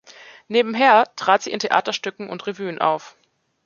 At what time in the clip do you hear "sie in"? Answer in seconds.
1.43-1.59